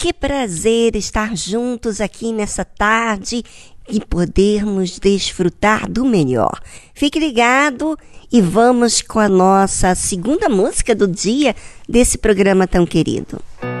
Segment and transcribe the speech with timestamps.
[0.00, 3.44] Que prazer estar juntos aqui nessa tarde
[3.86, 6.58] e podermos desfrutar do melhor.
[6.94, 7.98] Fique ligado
[8.32, 11.54] e vamos com a nossa segunda música do dia
[11.86, 13.42] desse programa tão querido.
[13.60, 13.79] should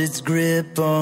[0.00, 0.93] its grip on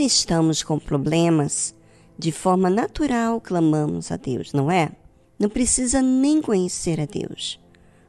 [0.00, 1.74] Quando estamos com problemas,
[2.18, 4.92] de forma natural clamamos a Deus, não é?
[5.38, 7.60] Não precisa nem conhecer a Deus,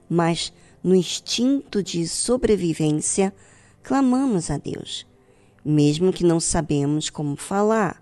[0.10, 3.36] mas no instinto de sobrevivência
[3.84, 5.06] clamamos a Deus,
[5.66, 8.02] mesmo que não sabemos como falar.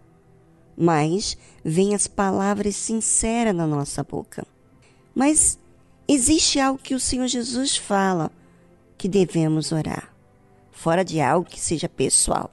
[0.78, 4.46] Mas vêm as palavras sinceras na nossa boca.
[5.16, 5.58] Mas
[6.08, 8.30] existe algo que o Senhor Jesus fala
[9.00, 10.14] que devemos orar,
[10.72, 12.52] fora de algo que seja pessoal.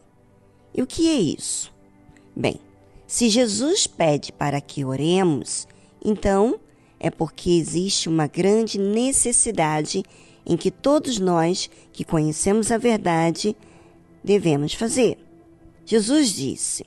[0.77, 1.73] E o que é isso?
[2.37, 2.61] Bem,
[3.07, 5.67] se Jesus pede para que oremos,
[6.05, 6.61] então
[7.01, 10.03] é porque existe uma grande necessidade
[10.45, 13.57] em que todos nós que conhecemos a verdade
[14.23, 15.19] devemos fazer.
[15.87, 16.85] Jesus disse: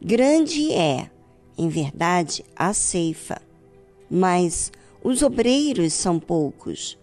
[0.00, 1.08] Grande é,
[1.56, 3.40] em verdade, a ceifa,
[4.10, 4.72] mas
[5.04, 6.98] os obreiros são poucos.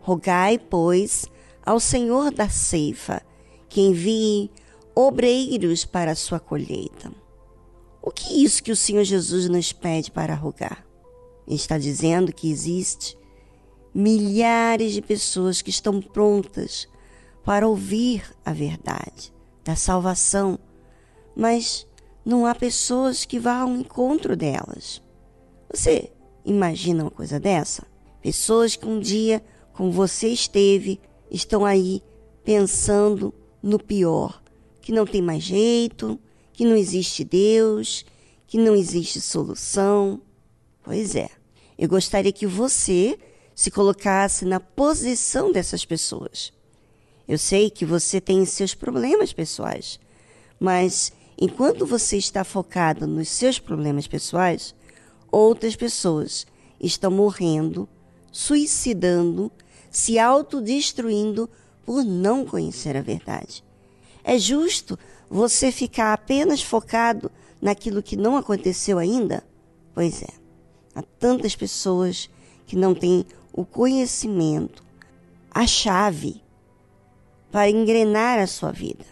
[0.00, 1.26] Rogai, pois,
[1.64, 3.22] ao Senhor da ceifa
[3.68, 4.50] que envie
[4.94, 7.10] obreiros para a sua colheita.
[8.00, 10.84] O que é isso que o Senhor Jesus nos pede para rogar?
[11.46, 13.18] Ele está dizendo que existe
[13.94, 16.88] milhares de pessoas que estão prontas
[17.44, 19.32] para ouvir a verdade
[19.64, 20.58] da salvação,
[21.34, 21.86] mas
[22.24, 25.02] não há pessoas que vá ao encontro delas.
[25.72, 26.10] Você
[26.44, 27.86] imagina uma coisa dessa?
[28.20, 32.02] Pessoas que um dia, como você esteve, estão aí
[32.42, 34.42] pensando no pior,
[34.84, 36.20] que não tem mais jeito,
[36.52, 38.04] que não existe Deus,
[38.46, 40.20] que não existe solução.
[40.82, 41.30] Pois é,
[41.78, 43.18] eu gostaria que você
[43.54, 46.52] se colocasse na posição dessas pessoas.
[47.26, 49.98] Eu sei que você tem seus problemas pessoais,
[50.60, 54.74] mas enquanto você está focado nos seus problemas pessoais,
[55.32, 56.46] outras pessoas
[56.78, 57.88] estão morrendo,
[58.30, 59.50] suicidando,
[59.90, 61.48] se autodestruindo
[61.86, 63.63] por não conhecer a verdade.
[64.24, 69.44] É justo você ficar apenas focado naquilo que não aconteceu ainda?
[69.94, 70.28] Pois é.
[70.94, 72.30] Há tantas pessoas
[72.66, 74.82] que não têm o conhecimento,
[75.50, 76.42] a chave
[77.52, 79.04] para engrenar a sua vida.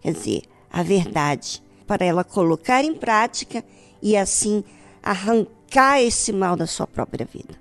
[0.00, 3.64] Quer dizer, a verdade, para ela colocar em prática
[4.00, 4.62] e assim
[5.02, 7.54] arrancar esse mal da sua própria vida.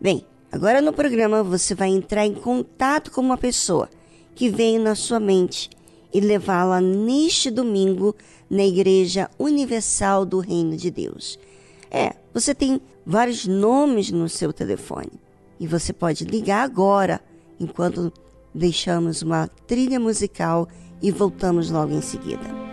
[0.00, 3.88] Bem, agora no programa você vai entrar em contato com uma pessoa
[4.34, 5.70] que veio na sua mente
[6.12, 8.14] e levá-la neste domingo
[8.48, 11.38] na Igreja Universal do Reino de Deus.
[11.90, 15.12] É, você tem vários nomes no seu telefone
[15.58, 17.20] e você pode ligar agora,
[17.58, 18.12] enquanto
[18.54, 20.68] deixamos uma trilha musical
[21.00, 22.71] e voltamos logo em seguida.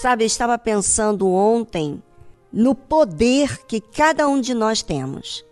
[0.00, 2.02] Sabe, eu estava pensando ontem
[2.50, 5.44] no poder que cada um de nós temos.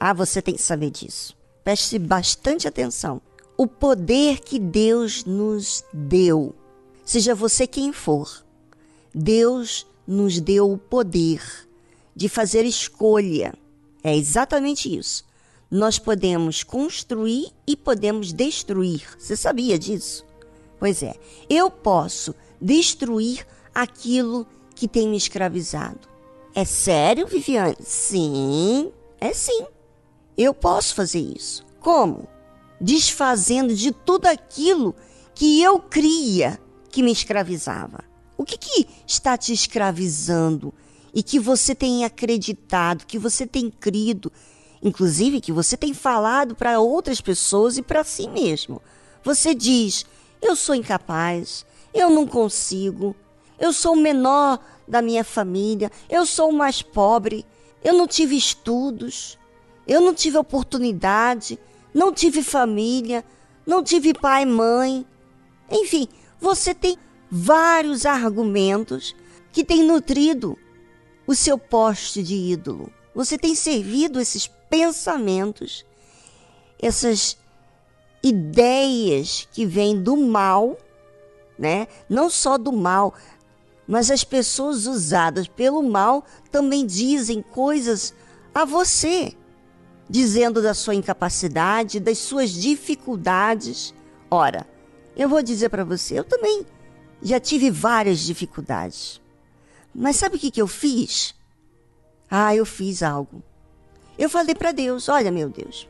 [0.00, 1.36] Ah, você tem que saber disso.
[1.62, 3.22] Preste bastante atenção.
[3.56, 6.52] O poder que Deus nos deu,
[7.04, 8.44] seja você quem for,
[9.14, 11.40] Deus nos deu o poder
[12.12, 13.54] de fazer escolha.
[14.02, 15.24] É exatamente isso.
[15.70, 19.06] Nós podemos construir e podemos destruir.
[19.16, 20.26] Você sabia disso?
[20.76, 21.14] Pois é,
[21.48, 26.08] eu posso destruir aquilo que tem me escravizado.
[26.54, 27.76] É sério, Viviane?
[27.80, 29.66] Sim, é sim.
[30.36, 31.64] Eu posso fazer isso.
[31.80, 32.28] Como?
[32.80, 34.94] Desfazendo de tudo aquilo
[35.34, 38.04] que eu cria que me escravizava.
[38.36, 40.74] O que, que está te escravizando
[41.14, 44.32] e que você tem acreditado, que você tem crido,
[44.82, 48.82] inclusive que você tem falado para outras pessoas e para si mesmo?
[49.24, 50.04] Você diz:
[50.40, 53.14] eu sou incapaz, eu não consigo,
[53.62, 57.46] eu sou o menor da minha família, eu sou o mais pobre,
[57.84, 59.38] eu não tive estudos,
[59.86, 61.56] eu não tive oportunidade,
[61.94, 63.24] não tive família,
[63.64, 65.06] não tive pai e mãe.
[65.70, 66.08] Enfim,
[66.40, 66.98] você tem
[67.30, 69.14] vários argumentos
[69.52, 70.58] que têm nutrido
[71.24, 72.92] o seu poste de ídolo.
[73.14, 75.86] Você tem servido esses pensamentos,
[76.80, 77.38] essas
[78.24, 80.76] ideias que vêm do mal,
[81.56, 81.86] né?
[82.08, 83.14] Não só do mal,
[83.92, 88.14] mas as pessoas usadas pelo mal também dizem coisas
[88.54, 89.36] a você,
[90.08, 93.92] dizendo da sua incapacidade, das suas dificuldades.
[94.30, 94.66] Ora,
[95.14, 96.64] eu vou dizer para você, eu também
[97.20, 99.20] já tive várias dificuldades.
[99.94, 101.34] Mas sabe o que, que eu fiz?
[102.30, 103.42] Ah, eu fiz algo.
[104.16, 105.86] Eu falei para Deus: Olha, meu Deus.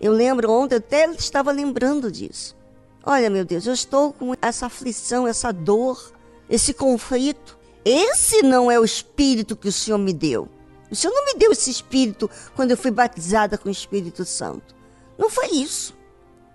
[0.00, 2.56] Eu lembro ontem, eu até estava lembrando disso.
[3.04, 6.10] Olha, meu Deus, eu estou com essa aflição, essa dor,
[6.52, 7.58] esse conflito.
[7.82, 10.48] Esse não é o espírito que o Senhor me deu.
[10.90, 14.76] O Senhor não me deu esse espírito quando eu fui batizada com o Espírito Santo.
[15.18, 15.96] Não foi isso.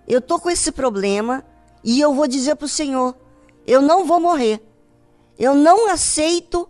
[0.06, 1.44] Eu tô com esse problema
[1.82, 3.16] e eu vou dizer para o Senhor:
[3.66, 4.62] eu não vou morrer.
[5.36, 6.68] Eu não aceito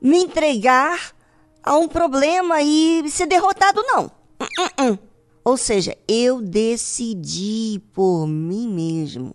[0.00, 1.14] me entregar
[1.62, 4.06] a um problema e ser derrotado, não.
[4.38, 4.98] Uh, uh, uh.
[5.42, 9.34] Ou seja, eu decidi por mim mesmo.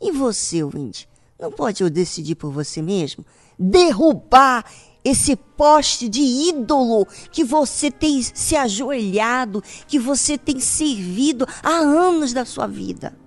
[0.00, 1.08] E você, ouvinte,
[1.42, 3.26] não pode eu decidir por você mesmo?
[3.58, 4.64] Derrubar
[5.04, 12.32] esse poste de ídolo que você tem se ajoelhado, que você tem servido há anos
[12.32, 13.18] da sua vida.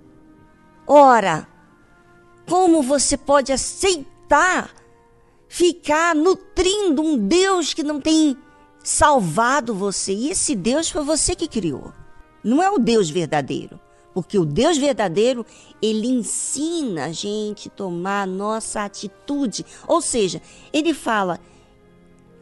[0.86, 1.46] Ora,
[2.48, 4.70] como você pode aceitar
[5.46, 8.34] ficar nutrindo um Deus que não tem
[8.82, 10.14] salvado você?
[10.14, 11.92] E esse Deus foi você que criou.
[12.42, 13.78] Não é o Deus verdadeiro.
[14.16, 15.44] Porque o Deus verdadeiro,
[15.82, 19.62] ele ensina a gente tomar a nossa atitude.
[19.86, 20.40] Ou seja,
[20.72, 21.38] ele fala: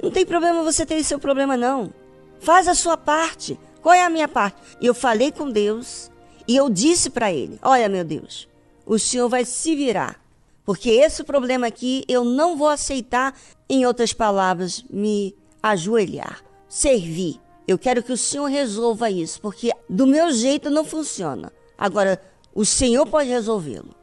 [0.01, 1.93] não tem problema você ter seu problema, não.
[2.39, 3.59] Faz a sua parte.
[3.83, 4.57] Qual é a minha parte?
[4.81, 6.13] Eu falei com Deus
[6.47, 8.49] e eu disse para ele: Olha, meu Deus,
[8.87, 10.23] o senhor vai se virar.
[10.65, 13.37] Porque esse problema aqui eu não vou aceitar,
[13.69, 17.41] em outras palavras, me ajoelhar, servir.
[17.67, 21.51] Eu quero que o Senhor resolva isso, porque do meu jeito não funciona.
[21.77, 22.21] Agora,
[22.55, 23.95] o Senhor pode resolvê-lo.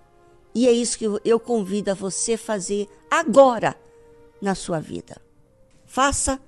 [0.53, 3.75] E é isso que eu convido a você fazer agora
[4.41, 5.21] na sua vida.
[5.85, 6.39] Faça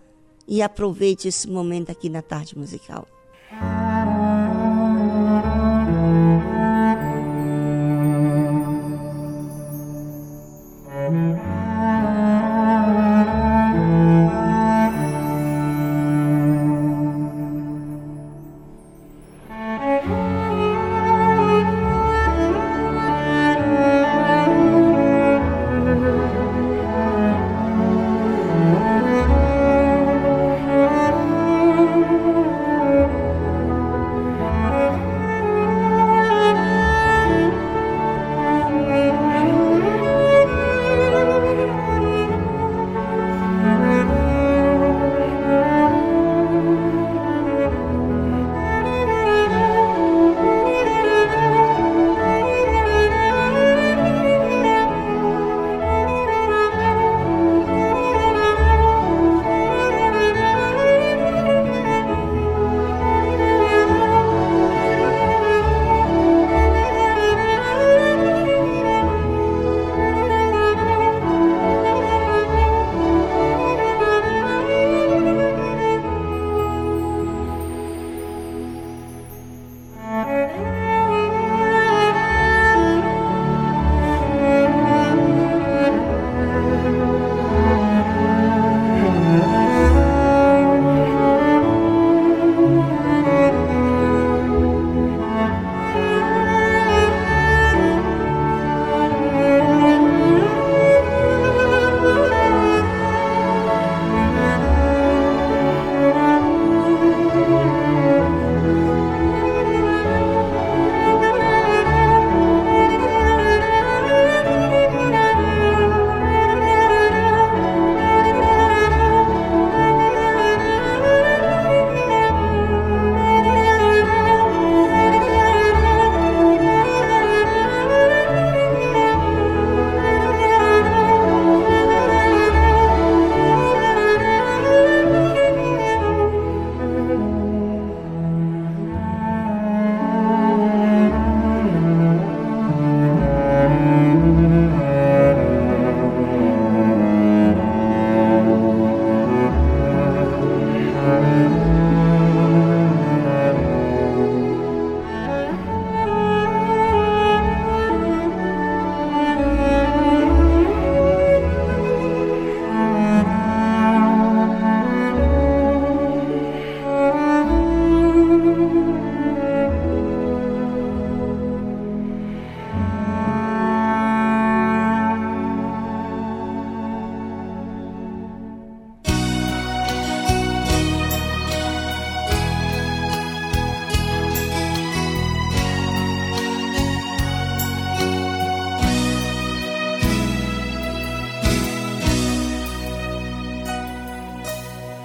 [0.47, 3.07] e aproveite esse momento aqui na tarde musical.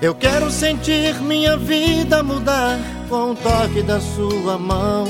[0.08, 2.78] Eu quero sentir minha vida mudar
[3.10, 5.04] com o toque da sua mão.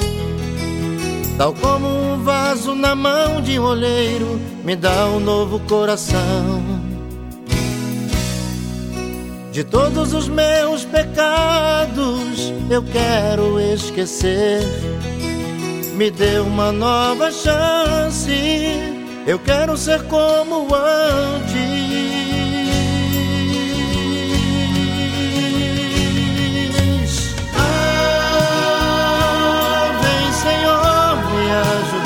[1.37, 6.64] Tal como um vaso na mão de um olheiro, me dá um novo coração.
[9.52, 14.64] De todos os meus pecados, eu quero esquecer.
[15.94, 18.32] Me dê uma nova chance,
[19.24, 21.88] eu quero ser como antes.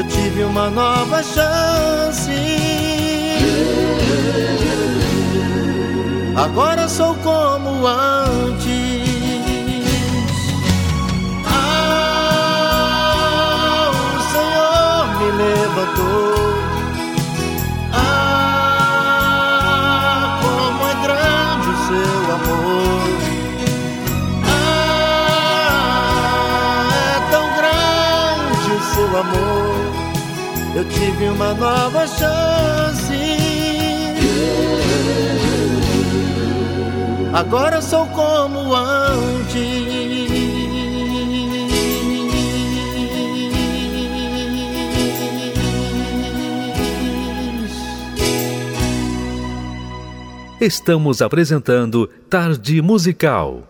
[0.00, 2.32] Eu tive uma nova chance.
[6.34, 8.70] Agora sou como antes.
[11.44, 12.30] Ah,
[13.92, 16.34] o Senhor me levantou.
[17.92, 19.18] Ah,
[20.40, 23.04] como é grande o seu amor.
[24.46, 26.08] Ah,
[27.04, 29.59] é tão grande o seu amor.
[30.74, 33.12] Eu tive uma nova chance.
[37.32, 40.00] Agora sou como antes.
[50.60, 53.69] Estamos apresentando Tarde Musical.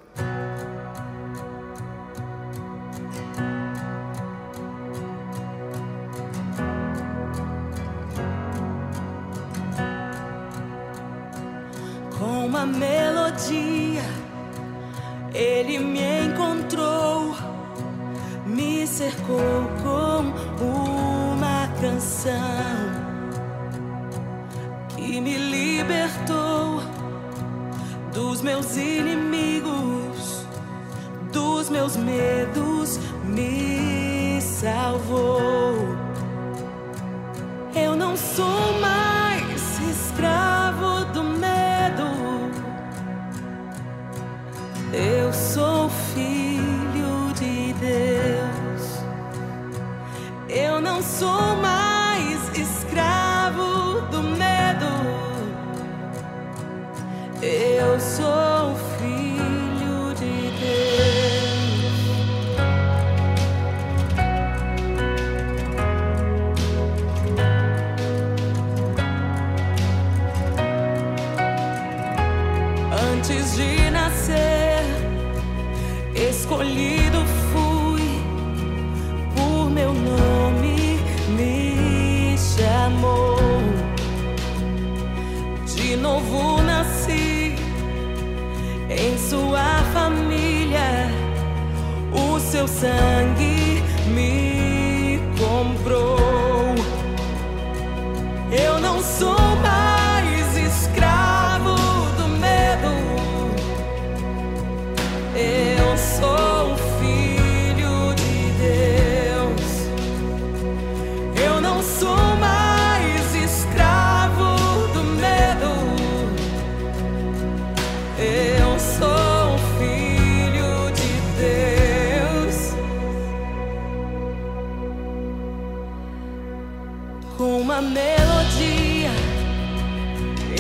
[127.41, 129.09] Com uma melodia,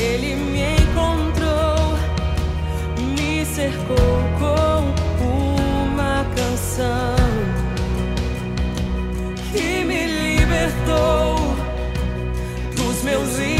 [0.00, 1.98] ele me encontrou,
[3.18, 3.96] me cercou
[4.38, 4.86] com
[5.92, 7.16] uma canção
[9.52, 11.54] que me libertou
[12.74, 13.59] dos meus inimigos,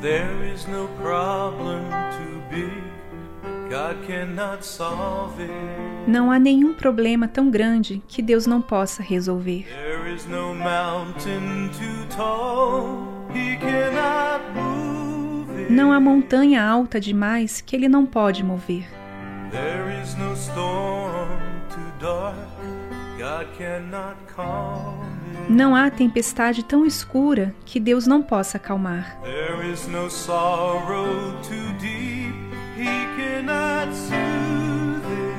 [0.00, 1.84] There is no problem
[2.16, 2.82] too big
[3.70, 5.50] God cannot solve it.
[6.08, 9.66] Não há nenhum problema tão grande que Deus não possa resolver.
[9.68, 15.70] There is no mountain too tall He cannot move it.
[15.70, 18.88] Não há montanha alta demais que Ele não pode mover.
[19.50, 21.28] There is no storm
[21.68, 22.36] too dark
[23.18, 24.99] God cannot calm.
[25.50, 29.18] Não há tempestade tão escura que Deus não possa acalmar.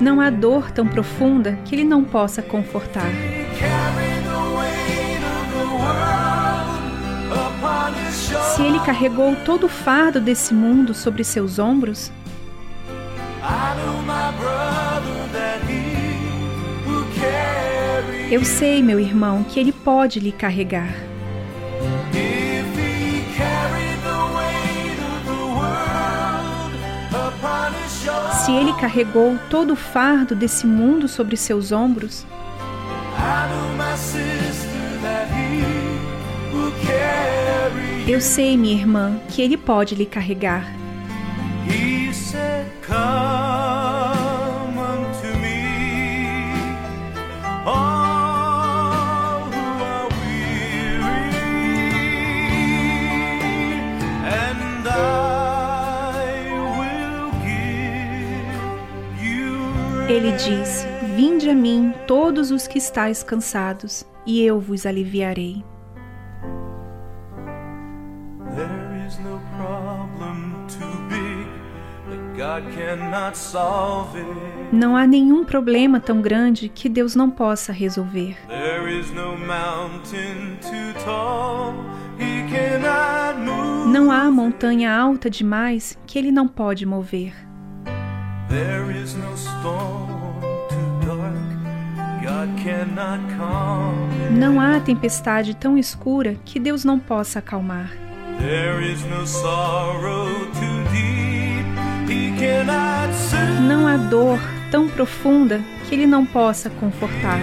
[0.02, 3.10] Não há dor tão profunda que Ele não possa confortar.
[8.54, 12.12] Se Ele carregou todo o fardo desse mundo sobre seus ombros,
[18.32, 20.96] eu sei, meu irmão, que Ele pode lhe carregar.
[28.46, 32.26] Se Ele carregou todo o fardo desse mundo sobre seus ombros,
[38.08, 40.74] eu sei, minha irmã, que Ele pode lhe carregar.
[41.68, 43.71] He said, Come
[60.44, 60.86] diz:
[61.16, 65.64] Vinde a mim, todos os que estáis cansados, e eu vos aliviarei.
[68.56, 71.48] There is no problem too big
[72.10, 74.52] that God cannot solve it.
[74.72, 78.38] Não há nenhum problema tão grande que Deus não possa resolver.
[83.88, 87.34] Não há montanha alta demais que Ele não pode mover.
[94.32, 97.92] Não há tempestade tão escura que Deus não possa acalmar.
[103.68, 107.40] Não há dor tão profunda que Ele não possa confortar.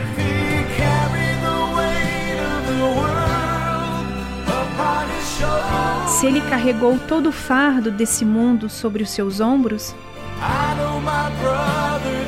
[6.07, 9.95] Se Ele carregou todo o fardo desse mundo sobre os seus ombros,
[10.41, 12.28] I know my brother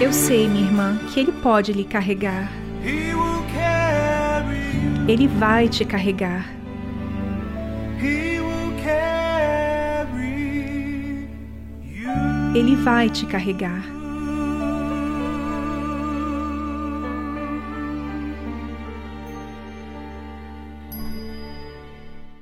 [0.00, 2.50] eu sei, minha irmã, que Ele pode lhe carregar.
[5.08, 6.46] Ele vai te carregar.
[12.54, 13.84] Ele vai te carregar.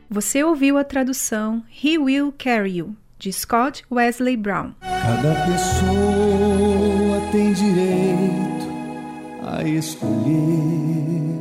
[0.09, 4.73] Você ouviu a tradução He Will Carry You, de Scott Wesley Brown.
[4.81, 6.76] Cada pessoa
[7.33, 8.67] tem direito
[9.43, 11.37] a escolher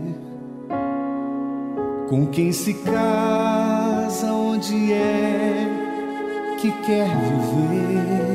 [2.10, 5.68] com quem se casa, onde é
[6.60, 8.26] que quer viver.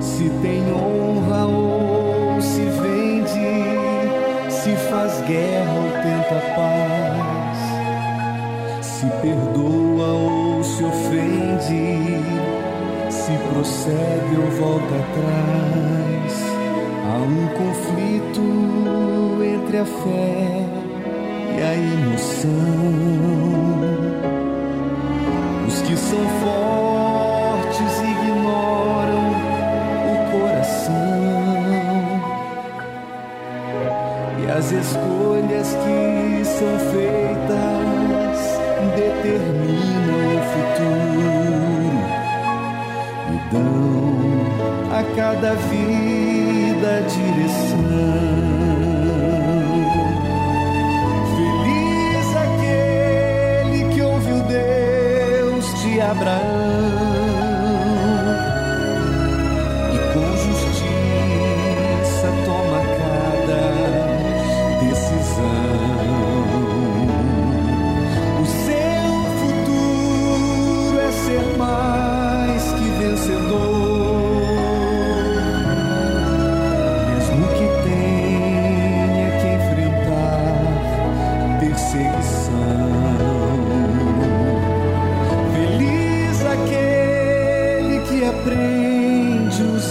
[0.00, 7.58] Se tem honra ou se vende, se faz guerra ou tenta paz,
[8.84, 12.20] se perdoa ou se ofende,
[13.10, 14.29] se prossegue
[14.60, 16.32] volta atrás.
[17.06, 18.44] Há um conflito
[19.42, 20.66] entre a fé
[21.56, 22.50] e a emoção.
[25.66, 29.24] Os que são fortes ignoram
[30.10, 30.92] o coração
[34.38, 38.38] e as escolhas que são feitas
[38.94, 41.59] determinam o futuro
[43.50, 44.10] dão
[44.90, 47.76] a cada vida direção.
[51.36, 56.69] Feliz aquele que ouviu Deus de Abraão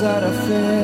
[0.02, 0.79] that I feel.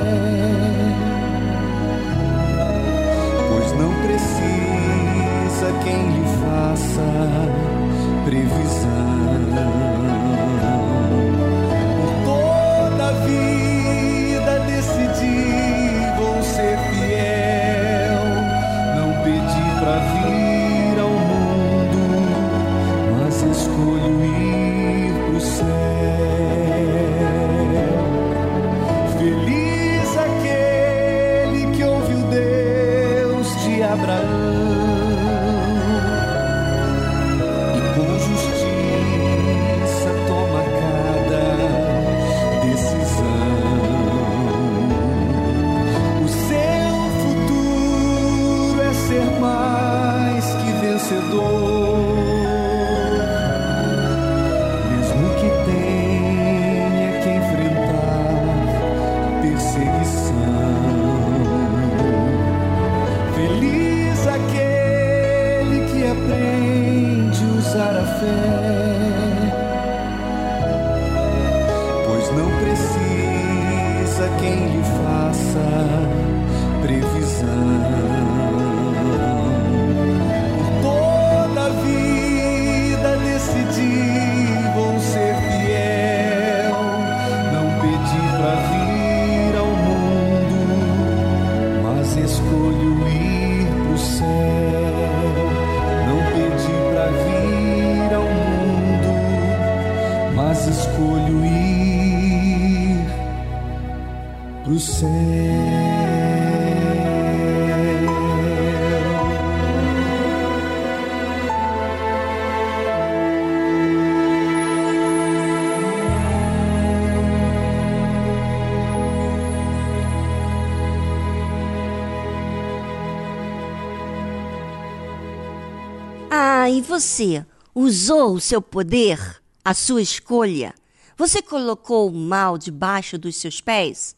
[126.99, 130.73] Você usou o seu poder, a sua escolha?
[131.17, 134.15] Você colocou o mal debaixo dos seus pés?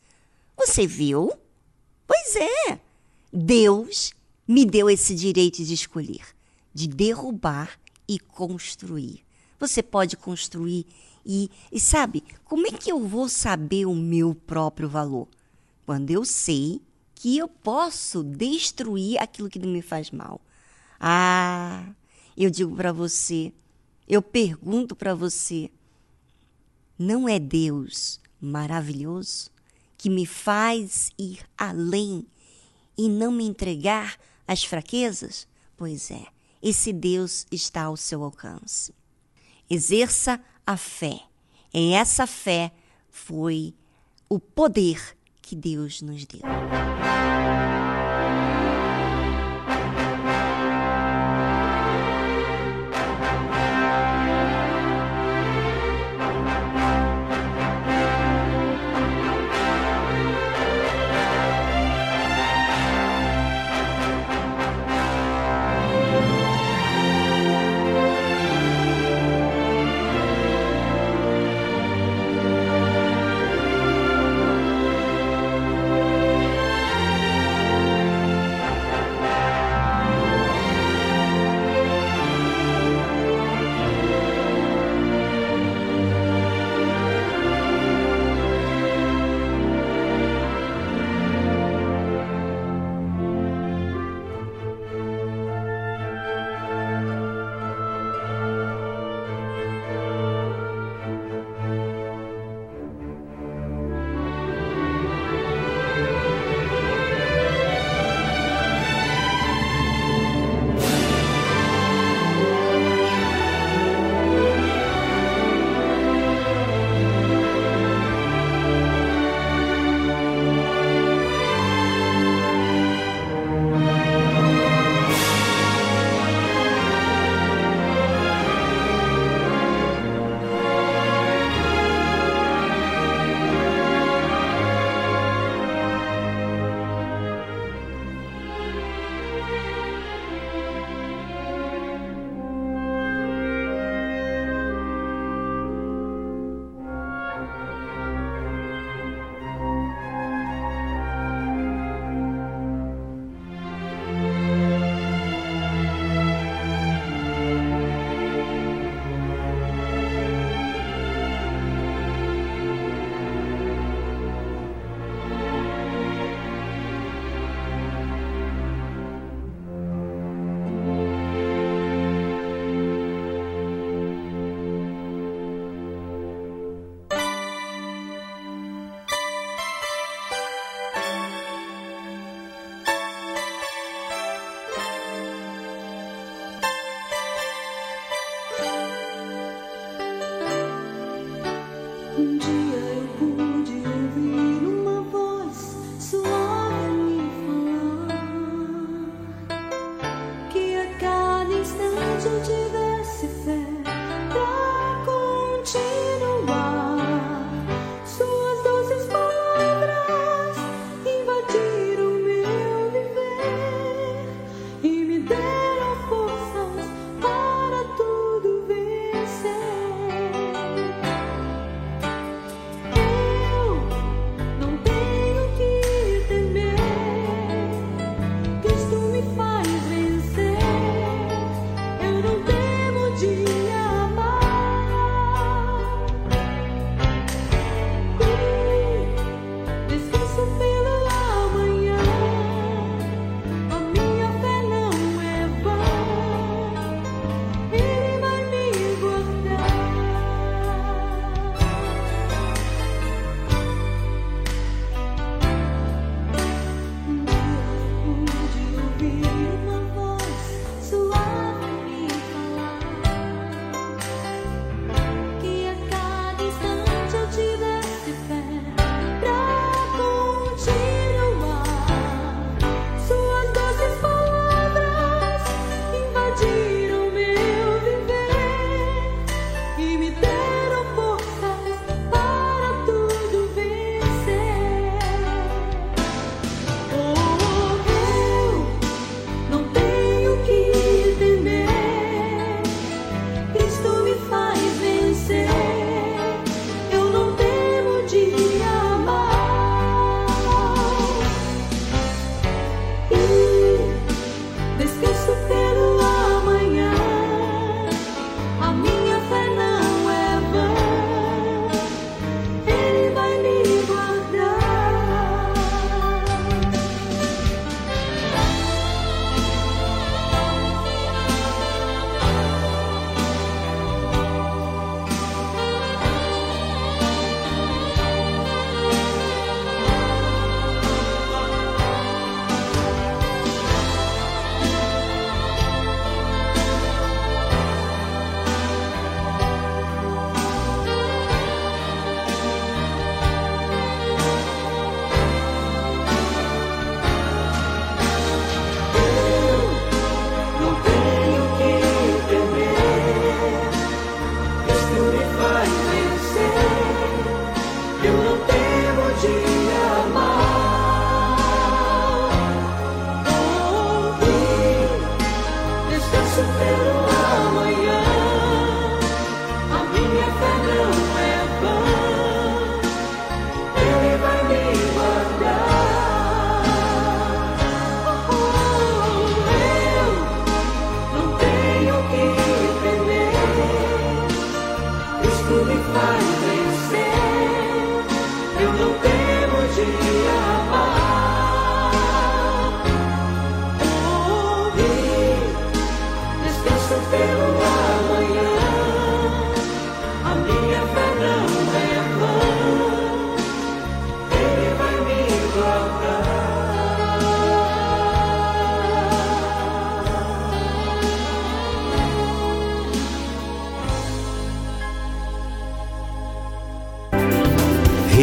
[0.55, 1.31] Você viu?
[2.05, 2.79] Pois é.
[3.33, 4.13] Deus
[4.47, 6.23] me deu esse direito de escolher,
[6.71, 9.25] de derrubar e construir.
[9.59, 10.85] Você pode construir
[11.25, 15.27] e, e sabe, como é que eu vou saber o meu próprio valor?
[15.83, 16.79] Quando eu sei
[17.15, 20.39] que eu posso destruir aquilo que me faz mal.
[20.99, 21.83] Ah,
[22.43, 23.51] eu digo para você,
[24.07, 25.71] eu pergunto para você,
[26.97, 29.49] não é Deus maravilhoso
[29.97, 32.25] que me faz ir além
[32.97, 34.17] e não me entregar
[34.47, 35.47] às fraquezas?
[35.75, 36.25] Pois é,
[36.61, 38.93] esse Deus está ao seu alcance.
[39.69, 41.19] Exerça a fé.
[41.73, 42.71] E essa fé
[43.09, 43.73] foi
[44.29, 46.41] o poder que Deus nos deu.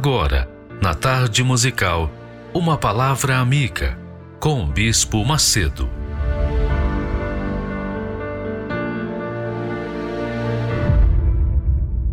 [0.00, 0.48] Agora,
[0.80, 2.08] na tarde musical,
[2.54, 3.98] uma palavra amiga
[4.38, 5.90] com o Bispo Macedo.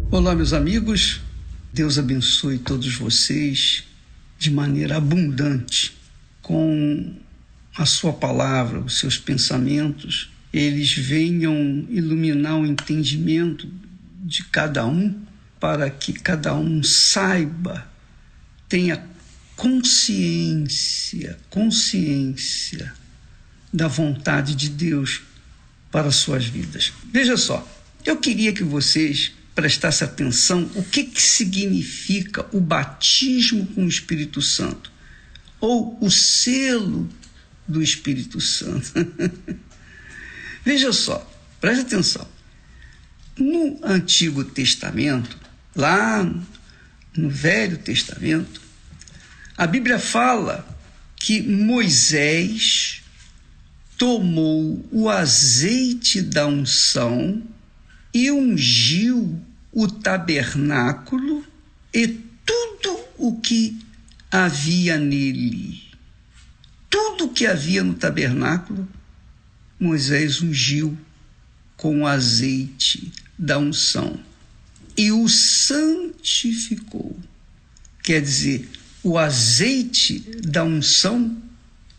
[0.10, 1.22] Olá, meus amigos.
[1.72, 3.84] Deus abençoe todos vocês
[4.40, 5.96] de maneira abundante
[6.42, 7.14] com
[7.78, 13.70] a sua palavra, os seus pensamentos, eles venham iluminar o entendimento
[14.24, 15.25] de cada um
[15.60, 17.88] para que cada um saiba,
[18.68, 19.04] tenha
[19.56, 22.94] consciência, consciência
[23.72, 25.22] da vontade de Deus
[25.92, 26.94] para as suas vidas.
[27.12, 27.68] Veja só,
[28.06, 34.42] eu queria que vocês prestassem atenção o que, que significa o batismo com o Espírito
[34.42, 34.92] Santo
[35.60, 37.10] ou o selo
[37.68, 38.92] do Espírito Santo.
[40.64, 41.26] Veja só,
[41.62, 42.28] preste atenção.
[43.38, 45.38] No Antigo Testamento,
[45.76, 46.24] lá
[47.16, 48.62] no Velho Testamento,
[49.58, 50.66] a Bíblia fala
[51.16, 53.02] que Moisés
[53.98, 57.42] tomou o azeite da unção
[58.14, 59.40] e ungiu
[59.72, 61.46] o tabernáculo
[61.94, 62.08] e
[62.46, 63.78] tudo o que
[64.32, 65.84] havia nele.
[66.90, 68.88] Tudo que havia no tabernáculo,
[69.80, 70.98] Moisés ungiu
[71.76, 74.25] com o azeite da unção
[74.98, 77.20] e o santificou.
[78.02, 78.70] Quer dizer,
[79.04, 81.42] o azeite da unção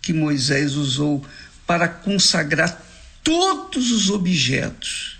[0.00, 1.24] que Moisés usou
[1.66, 2.82] para consagrar
[3.22, 5.18] todos os objetos,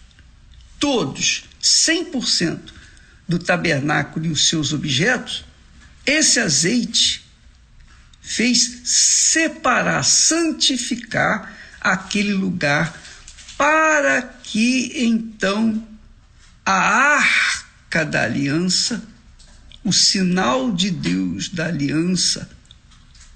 [0.79, 2.61] todos, 100%
[3.29, 5.45] do tabernáculo e os seus objetos,
[6.05, 7.25] esse azeite
[8.21, 12.97] fez separar, santificar aquele lugar
[13.57, 15.87] para que então
[16.65, 17.66] a arca
[18.05, 19.03] da aliança,
[19.85, 22.51] o sinal de Deus da aliança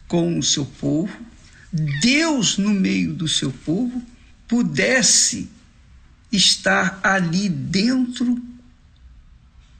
[0.08, 1.16] com o seu povo,
[2.00, 4.04] Deus no meio do seu povo,
[4.48, 5.48] pudesse
[6.32, 8.42] estar ali dentro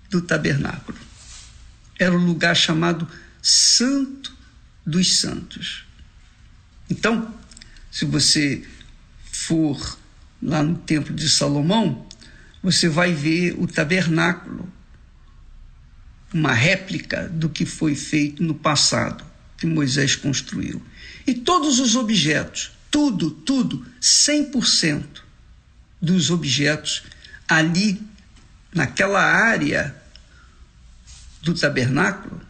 [0.09, 0.99] do tabernáculo.
[1.99, 3.09] Era o lugar chamado
[3.43, 4.37] Santo
[4.87, 5.85] dos Santos.
[6.89, 7.35] Então,
[7.91, 8.67] se você
[9.33, 9.99] for
[10.43, 12.07] lá no Templo de Salomão,
[12.63, 14.71] você vai ver o tabernáculo,
[16.33, 19.25] uma réplica do que foi feito no passado,
[19.57, 20.83] que Moisés construiu.
[21.27, 25.05] E todos os objetos, tudo, tudo, 100%
[26.01, 27.03] dos objetos
[27.49, 28.01] ali,
[28.73, 29.95] naquela área
[31.43, 32.41] do tabernáculo,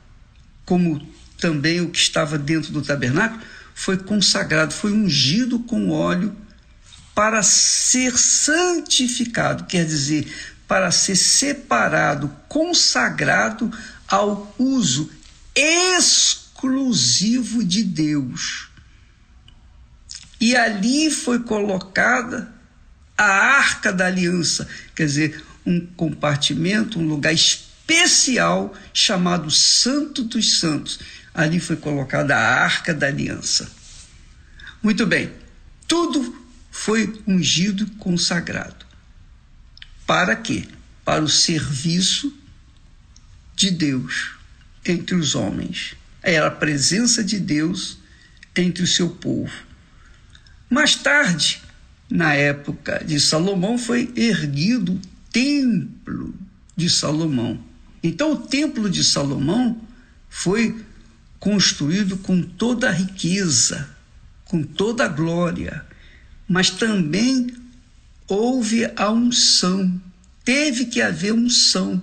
[0.65, 1.01] como
[1.39, 3.43] também o que estava dentro do tabernáculo,
[3.75, 6.37] foi consagrado, foi ungido com óleo
[7.21, 10.35] para ser santificado, quer dizer,
[10.67, 13.71] para ser separado, consagrado
[14.09, 15.11] ao uso
[15.55, 16.43] exclusivo
[17.63, 18.71] de Deus.
[20.41, 22.51] E ali foi colocada
[23.19, 30.99] a arca da aliança, quer dizer, um compartimento, um lugar especial chamado Santo dos Santos.
[31.35, 33.71] Ali foi colocada a arca da aliança.
[34.83, 35.31] Muito bem,
[35.87, 36.40] tudo
[36.83, 38.87] foi ungido consagrado.
[40.07, 40.67] Para quê?
[41.05, 42.35] Para o serviço
[43.55, 44.31] de Deus
[44.87, 45.95] entre os homens.
[46.23, 47.99] Era a presença de Deus
[48.57, 49.53] entre o seu povo.
[50.71, 51.61] Mais tarde,
[52.09, 55.01] na época de Salomão, foi erguido o
[55.31, 56.35] templo
[56.75, 57.63] de Salomão.
[58.03, 59.79] Então, o templo de Salomão
[60.31, 60.83] foi
[61.39, 63.87] construído com toda a riqueza,
[64.47, 65.90] com toda a glória,
[66.51, 67.47] mas também
[68.27, 70.03] houve a unção,
[70.45, 72.03] teve que haver unção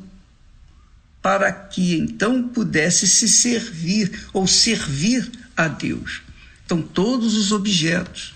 [1.21, 6.21] para que então pudesse se servir ou servir a Deus.
[6.65, 8.35] Então, todos os objetos,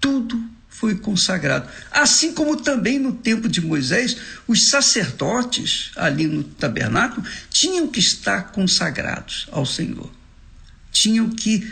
[0.00, 1.68] tudo foi consagrado.
[1.90, 4.16] Assim como também no tempo de Moisés,
[4.48, 10.10] os sacerdotes ali no tabernáculo tinham que estar consagrados ao Senhor.
[10.90, 11.70] Tinham que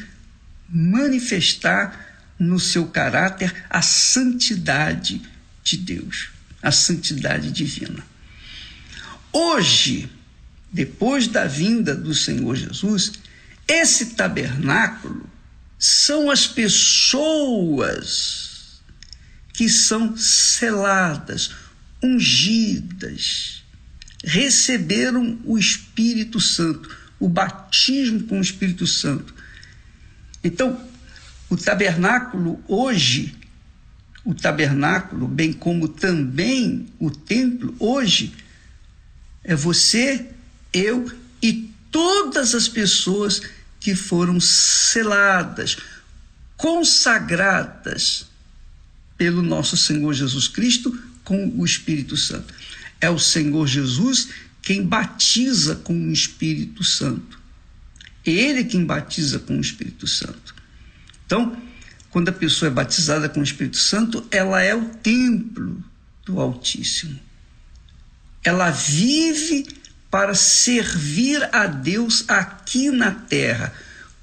[0.68, 2.12] manifestar
[2.43, 5.22] no seu caráter a santidade
[5.62, 6.30] de Deus,
[6.61, 8.05] a santidade divina.
[9.32, 10.11] Hoje,
[10.72, 13.12] depois da vinda do Senhor Jesus,
[13.66, 15.30] esse tabernáculo
[15.78, 17.82] são as pessoas
[19.53, 21.53] que são seladas,
[22.03, 23.62] ungidas,
[24.24, 29.34] receberam o Espírito Santo, o batismo com o Espírito Santo.
[30.43, 30.91] Então,
[31.53, 33.35] o tabernáculo hoje,
[34.25, 38.33] o tabernáculo, bem como também o templo, hoje,
[39.45, 40.31] é você,
[40.73, 43.43] eu e todas as pessoas
[43.79, 45.77] que foram seladas,
[46.57, 48.25] consagradas
[49.19, 52.55] pelo nosso Senhor Jesus Cristo com o Espírito Santo.
[52.99, 54.31] É o Senhor Jesus
[54.63, 57.39] quem batiza com o Espírito Santo.
[58.25, 60.52] Ele quem batiza com o Espírito Santo.
[61.33, 61.57] Então,
[62.11, 65.83] quando a pessoa é batizada com o Espírito Santo, ela é o templo
[66.26, 67.18] do Altíssimo.
[68.45, 69.66] Ela vive
[70.11, 73.72] para servir a Deus aqui na terra,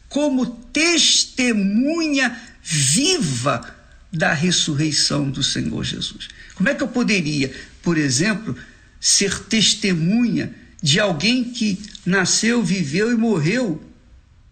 [0.07, 3.75] como testemunha viva
[4.13, 6.27] da ressurreição do Senhor Jesus.
[6.53, 7.51] Como é que eu poderia,
[7.81, 8.55] por exemplo,
[8.99, 13.83] ser testemunha de alguém que nasceu, viveu e morreu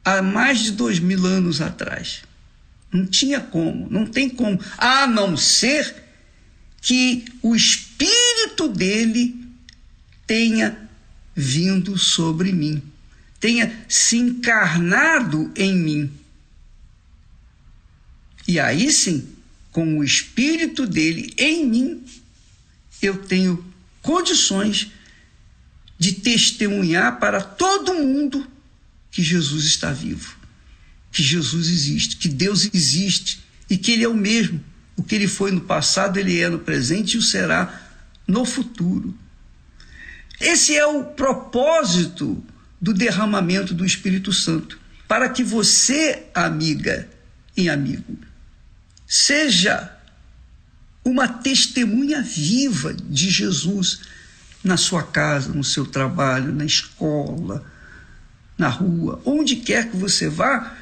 [0.04, 2.26] há mais de dois mil anos atrás?
[2.92, 6.04] Não tinha como, não tem como, a não ser
[6.82, 9.36] que o espírito dele
[10.26, 10.90] tenha
[11.36, 12.82] vindo sobre mim,
[13.40, 16.12] tenha se encarnado em mim.
[18.48, 19.28] E aí sim,
[19.72, 22.06] com o espírito dele em mim,
[23.02, 23.64] eu tenho
[24.02, 24.92] condições
[26.00, 28.48] de testemunhar para todo mundo
[29.12, 30.37] que Jesus está vivo,
[31.18, 34.64] que Jesus existe, que Deus existe e que Ele é o mesmo.
[34.96, 37.90] O que Ele foi no passado, Ele é no presente e o será
[38.28, 39.18] no futuro.
[40.40, 42.46] Esse é o propósito
[42.80, 47.10] do derramamento do Espírito Santo, para que você, amiga
[47.56, 48.16] e amigo,
[49.08, 49.92] seja
[51.04, 54.02] uma testemunha viva de Jesus
[54.64, 57.66] na sua casa, no seu trabalho, na escola,
[58.56, 60.78] na rua, onde quer que você vá.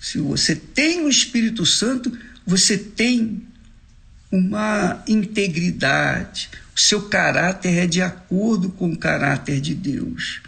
[0.00, 3.42] Se você tem o Espírito Santo, você tem
[4.32, 10.40] uma integridade, o seu caráter é de acordo com o caráter de Deus.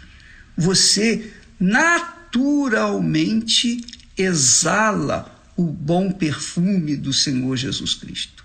[0.57, 3.85] Você naturalmente
[4.17, 8.43] exala o bom perfume do Senhor Jesus Cristo.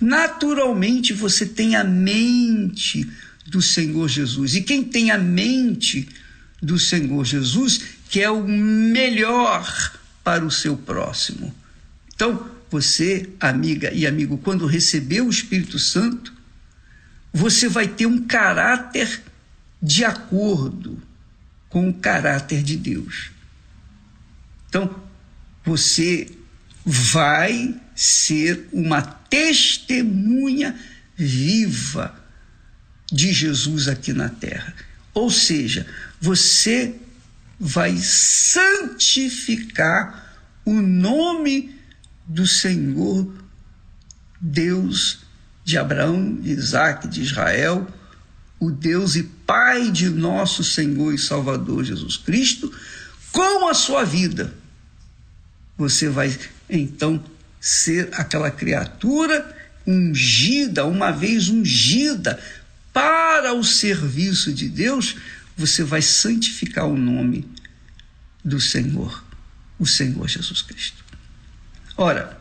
[0.00, 3.06] Naturalmente você tem a mente
[3.46, 4.54] do Senhor Jesus.
[4.54, 6.08] E quem tem a mente
[6.62, 11.54] do Senhor Jesus quer o melhor para o seu próximo.
[12.14, 16.32] Então, você, amiga e amigo, quando receber o Espírito Santo,
[17.32, 19.22] você vai ter um caráter
[19.82, 21.00] de acordo
[21.68, 23.30] com o caráter de Deus.
[24.68, 25.02] Então,
[25.64, 26.30] você
[26.84, 30.78] vai ser uma testemunha
[31.16, 32.18] viva
[33.10, 34.74] de Jesus aqui na terra.
[35.12, 35.86] Ou seja,
[36.20, 36.94] você
[37.60, 39.58] vai santificar
[40.64, 41.78] o nome
[42.26, 43.30] do Senhor
[44.40, 45.18] Deus
[45.62, 47.86] de Abraão, de Isaac, de Israel,
[48.58, 52.72] o Deus e Pai de nosso Senhor e Salvador Jesus Cristo,
[53.30, 54.54] com a sua vida.
[55.76, 56.34] Você vai
[56.68, 57.22] então
[57.60, 59.54] ser aquela criatura
[59.86, 62.40] ungida, uma vez ungida
[62.92, 65.16] para o serviço de Deus,
[65.60, 67.46] você vai santificar o nome
[68.42, 69.22] do Senhor,
[69.78, 71.04] o Senhor Jesus Cristo.
[71.96, 72.40] Ora,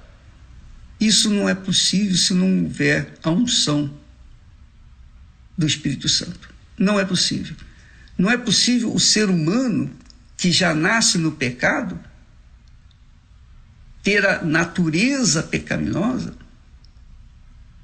[0.99, 3.93] isso não é possível se não houver a unção
[5.57, 6.49] do Espírito Santo.
[6.77, 7.55] Não é possível.
[8.17, 9.91] Não é possível o ser humano
[10.37, 11.99] que já nasce no pecado
[14.01, 16.33] ter a natureza pecaminosa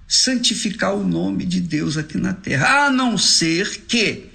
[0.08, 4.35] santificar o nome de Deus aqui na terra, a não ser que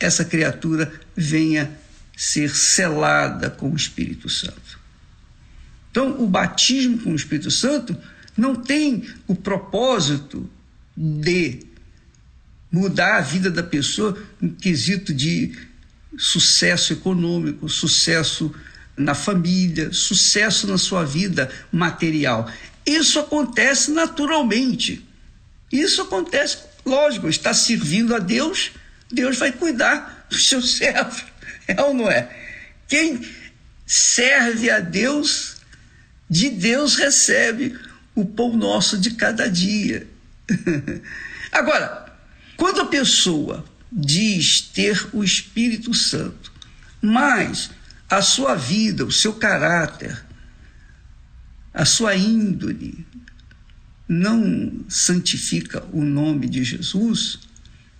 [0.00, 1.70] essa criatura venha
[2.16, 4.80] ser selada com o Espírito Santo.
[5.90, 7.96] Então, o batismo com o Espírito Santo
[8.36, 10.48] não tem o propósito
[10.96, 11.60] de
[12.70, 15.52] mudar a vida da pessoa no quesito de
[16.16, 18.54] sucesso econômico, sucesso
[18.96, 22.50] na família, sucesso na sua vida material.
[22.86, 25.06] Isso acontece naturalmente.
[25.72, 28.72] Isso acontece, lógico, está servindo a Deus,
[29.12, 31.24] Deus vai cuidar dos seus servos.
[31.66, 32.28] É ou não é?
[32.88, 33.20] Quem
[33.86, 35.56] serve a Deus,
[36.28, 37.78] de Deus recebe
[38.14, 40.06] o pão nosso de cada dia.
[41.52, 42.12] Agora,
[42.56, 46.52] quando a pessoa diz ter o Espírito Santo,
[47.02, 47.70] mas
[48.08, 50.24] a sua vida, o seu caráter,
[51.72, 53.06] a sua índole
[54.08, 57.38] não santifica o nome de Jesus,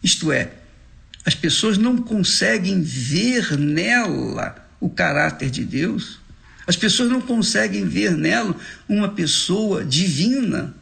[0.02, 0.52] isto é,
[1.31, 6.18] as pessoas não conseguem ver nela o caráter de Deus,
[6.66, 8.57] as pessoas não conseguem ver nela
[8.89, 10.74] uma pessoa divina.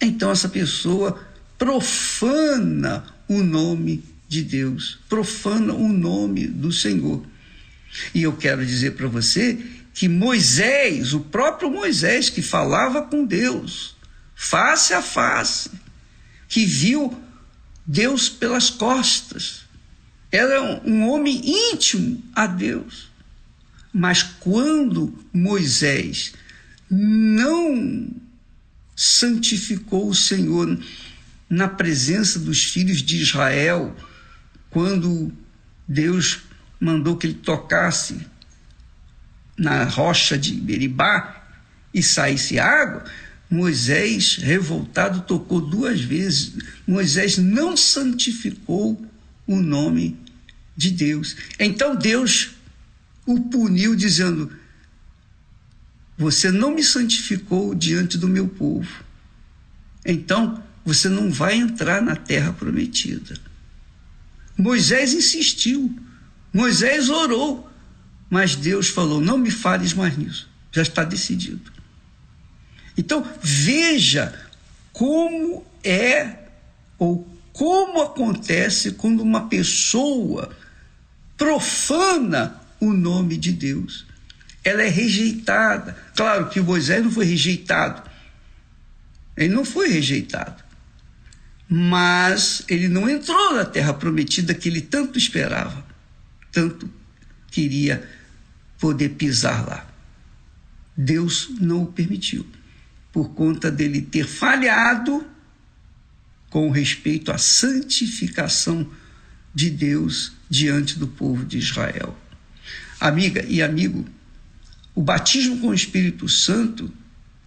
[0.00, 1.24] Então essa pessoa
[1.56, 7.24] profana o nome de Deus, profana o nome do Senhor.
[8.12, 9.56] E eu quero dizer para você
[9.94, 13.94] que Moisés, o próprio Moisés que falava com Deus,
[14.34, 15.70] face a face,
[16.48, 17.21] que viu
[17.86, 19.62] Deus pelas costas,
[20.30, 23.10] era um homem íntimo a Deus.
[23.92, 26.32] Mas quando Moisés
[26.88, 28.10] não
[28.96, 30.78] santificou o Senhor
[31.48, 33.94] na presença dos filhos de Israel,
[34.70, 35.30] quando
[35.86, 36.40] Deus
[36.80, 38.26] mandou que ele tocasse
[39.56, 41.44] na rocha de Beribá
[41.92, 43.04] e saísse água,
[43.52, 46.54] Moisés, revoltado, tocou duas vezes.
[46.86, 49.04] Moisés não santificou
[49.46, 50.18] o nome
[50.74, 51.36] de Deus.
[51.60, 52.52] Então Deus
[53.26, 54.50] o puniu, dizendo:
[56.16, 59.04] Você não me santificou diante do meu povo.
[60.02, 63.36] Então você não vai entrar na terra prometida.
[64.56, 65.94] Moisés insistiu,
[66.54, 67.70] Moisés orou,
[68.30, 71.81] mas Deus falou: Não me fales mais nisso, já está decidido.
[72.96, 74.34] Então veja
[74.92, 76.36] como é
[76.98, 80.54] ou como acontece quando uma pessoa
[81.36, 84.06] profana o nome de Deus.
[84.64, 85.96] Ela é rejeitada.
[86.14, 88.08] Claro que Moisés não foi rejeitado.
[89.36, 90.62] Ele não foi rejeitado.
[91.68, 95.84] Mas ele não entrou na terra prometida que ele tanto esperava,
[96.50, 96.88] tanto
[97.50, 98.06] queria
[98.78, 99.86] poder pisar lá.
[100.94, 102.46] Deus não o permitiu,
[103.12, 105.24] por conta dele ter falhado
[106.48, 108.90] com respeito à santificação
[109.54, 112.16] de Deus diante do povo de Israel.
[112.98, 114.04] Amiga e amigo,
[114.94, 116.92] o batismo com o Espírito Santo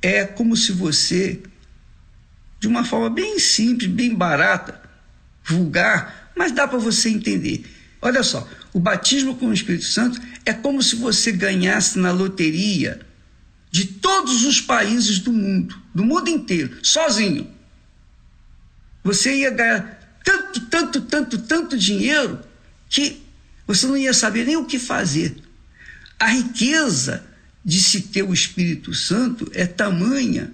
[0.02, 1.42] é como se você,
[2.60, 4.82] de uma forma bem simples, bem barata,
[5.44, 7.66] vulgar, mas dá para você entender.
[8.02, 13.05] Olha só, o batismo com o Espírito Santo é como se você ganhasse na loteria
[13.76, 17.46] de todos os países do mundo, do mundo inteiro, sozinho.
[19.04, 22.40] Você ia ganhar tanto, tanto, tanto, tanto dinheiro
[22.88, 23.22] que
[23.68, 25.36] você não ia saber nem o que fazer.
[26.18, 27.26] A riqueza
[27.66, 30.54] de se ter o Espírito Santo é tamanha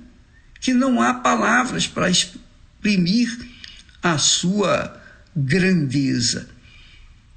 [0.60, 3.38] que não há palavras para exprimir
[4.02, 5.00] a sua
[5.36, 6.50] grandeza.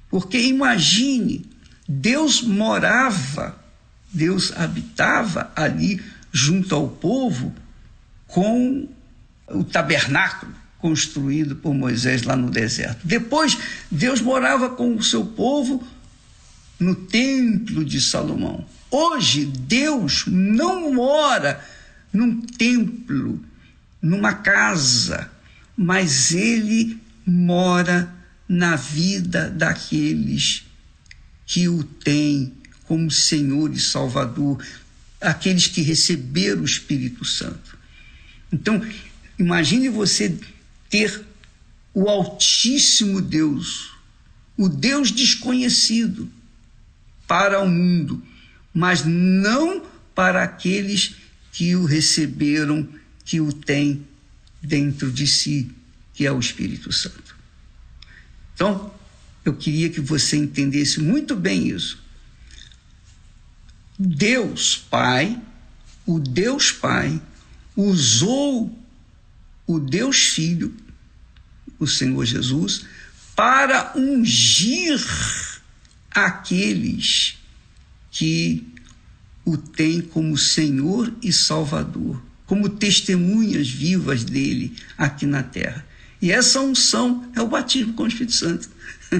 [0.09, 1.45] Porque imagine,
[1.87, 3.62] Deus morava,
[4.14, 6.00] Deus habitava ali
[6.32, 7.52] junto ao povo
[8.28, 8.88] com
[9.48, 13.06] o tabernáculo construído por Moisés lá no deserto.
[13.06, 13.58] Depois,
[13.90, 15.82] Deus morava com o seu povo
[16.78, 18.64] no templo de Salomão.
[18.90, 21.64] Hoje, Deus não mora
[22.12, 23.42] num templo,
[24.00, 25.30] numa casa,
[25.76, 28.14] mas ele mora
[28.48, 30.64] na vida daqueles
[31.46, 32.52] que o têm
[32.87, 34.64] como Senhor e Salvador,
[35.20, 37.78] aqueles que receberam o Espírito Santo.
[38.53, 38.85] Então,
[39.39, 40.39] imagine você
[40.89, 41.24] ter
[41.93, 43.93] o Altíssimo Deus,
[44.57, 46.30] o Deus desconhecido
[47.26, 48.22] para o mundo,
[48.72, 51.16] mas não para aqueles
[51.53, 52.87] que o receberam,
[53.24, 54.07] que o têm
[54.61, 55.70] dentro de si,
[56.12, 57.35] que é o Espírito Santo.
[58.55, 58.93] Então,
[59.45, 62.03] eu queria que você entendesse muito bem isso.
[63.99, 65.40] Deus Pai,
[66.07, 67.20] o Deus Pai,
[67.76, 68.76] usou
[69.66, 70.74] o Deus Filho,
[71.78, 72.86] o Senhor Jesus,
[73.34, 75.01] para ungir
[76.11, 77.38] aqueles
[78.11, 78.66] que
[79.45, 85.84] o têm como Senhor e Salvador, como testemunhas vivas dele aqui na terra.
[86.22, 88.70] E essa unção é o batismo com o Espírito Santo.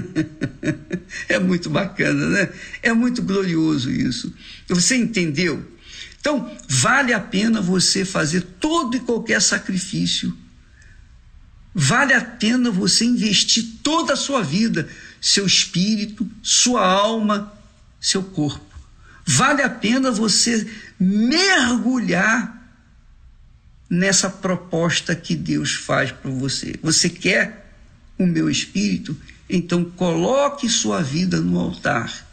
[1.29, 2.49] é muito bacana, né?
[2.81, 4.33] É muito glorioso isso.
[4.67, 5.65] Você entendeu?
[6.19, 10.35] Então, vale a pena você fazer todo e qualquer sacrifício.
[11.73, 14.87] Vale a pena você investir toda a sua vida,
[15.21, 17.53] seu espírito, sua alma,
[17.99, 18.65] seu corpo.
[19.25, 20.67] Vale a pena você
[20.99, 22.55] mergulhar
[23.89, 26.75] nessa proposta que Deus faz para você.
[26.81, 27.71] Você quer
[28.17, 29.15] o meu espírito?
[29.49, 32.25] Então coloque sua vida no altar.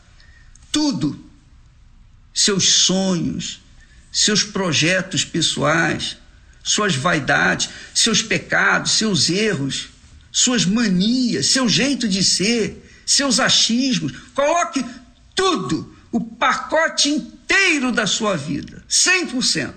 [0.71, 1.23] Tudo,
[2.33, 3.61] seus sonhos,
[4.11, 6.17] seus projetos pessoais,
[6.63, 9.89] suas vaidades, seus pecados, seus erros,
[10.31, 14.13] suas manias, seu jeito de ser, seus achismos.
[14.35, 14.85] Coloque
[15.35, 19.75] tudo, o pacote inteiro da sua vida, 100%,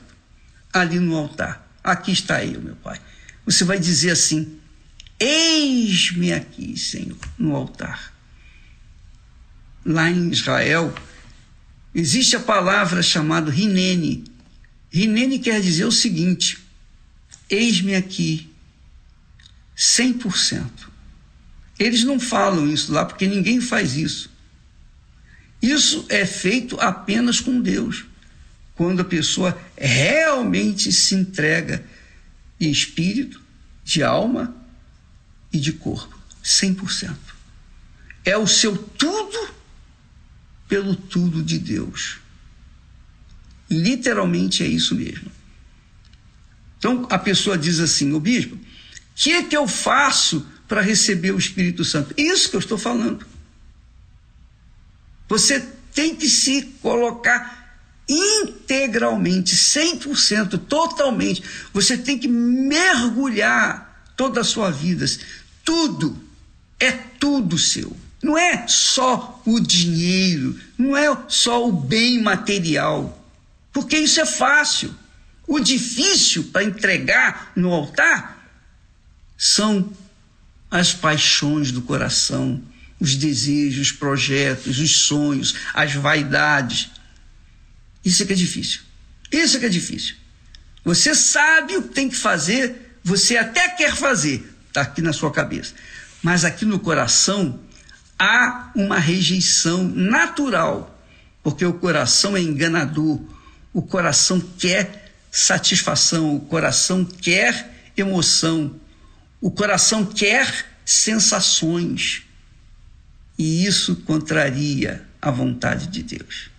[0.72, 1.66] ali no altar.
[1.84, 3.00] Aqui está eu, meu Pai.
[3.46, 4.60] Você vai dizer assim:
[5.20, 8.14] Eis-me aqui, Senhor, no altar.
[9.86, 10.94] Lá em Israel,
[11.94, 14.26] existe a palavra chamada Rinene.
[14.92, 16.58] Rinene quer dizer o seguinte:
[17.50, 18.50] eis-me aqui,
[19.78, 20.70] 100%.
[21.78, 24.30] Eles não falam isso lá porque ninguém faz isso.
[25.62, 28.06] Isso é feito apenas com Deus,
[28.76, 31.86] quando a pessoa realmente se entrega
[32.60, 33.42] de espírito,
[33.84, 34.65] de alma
[35.56, 37.16] e de corpo, 100%.
[38.24, 39.54] É o seu tudo
[40.68, 42.18] pelo tudo de Deus.
[43.70, 45.32] Literalmente é isso mesmo.
[46.78, 48.60] Então a pessoa diz assim: o bispo, o
[49.16, 52.14] que é que eu faço para receber o Espírito Santo?
[52.18, 53.26] Isso que eu estou falando.
[55.28, 55.60] Você
[55.94, 57.66] tem que se colocar
[58.08, 61.42] integralmente, 100%, totalmente.
[61.74, 65.06] Você tem que mergulhar toda a sua vida.
[65.66, 66.18] Tudo
[66.80, 67.96] é tudo seu.
[68.24, 73.24] Não é só o dinheiro, não é só o bem material,
[73.74, 74.96] porque isso é fácil.
[75.48, 78.50] O difícil para entregar no altar
[79.38, 79.92] são
[80.72, 82.64] as paixões do coração,
[83.00, 86.90] os desejos, os projetos, os sonhos, as vaidades.
[88.04, 88.82] Isso é que é difícil.
[89.32, 90.16] Isso é que é difícil.
[90.84, 95.32] Você sabe o que tem que fazer, você até quer fazer, está aqui na sua
[95.32, 95.74] cabeça.
[96.22, 97.58] Mas aqui no coração
[98.20, 101.02] há uma rejeição natural,
[101.42, 103.22] porque o coração é enganador,
[103.74, 108.76] o coração quer satisfação, o coração quer emoção,
[109.40, 112.24] o coração quer sensações.
[113.38, 116.50] E isso contraria a vontade de Deus.